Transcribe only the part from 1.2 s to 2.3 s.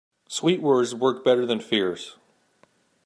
better than fierce.